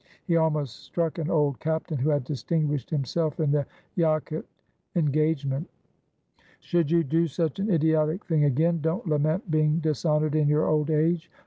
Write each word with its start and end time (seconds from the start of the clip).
He 0.25 0.35
almost 0.35 0.77
struck 0.77 1.19
an 1.19 1.29
old 1.29 1.59
captain 1.59 1.99
who 1.99 2.09
had 2.09 2.23
distinguished 2.23 2.89
himself 2.89 3.39
in 3.39 3.51
the 3.51 3.67
Yaqut 3.95 4.45
en 4.95 5.11
gagement. 5.11 5.67
"Should 6.59 6.89
you 6.89 7.03
do 7.03 7.27
such 7.27 7.59
an 7.59 7.69
idiotic 7.69 8.25
thing 8.25 8.43
again, 8.45 8.81
don't 8.81 9.05
la 9.07 9.19
ment 9.19 9.51
being 9.51 9.77
dishonored 9.77 10.33
in 10.33 10.47
your 10.47 10.65
old 10.65 10.89
age! 10.89 11.29